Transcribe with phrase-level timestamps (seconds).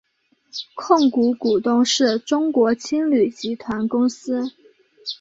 [0.73, 4.45] 控股股东是中国青旅集团公司。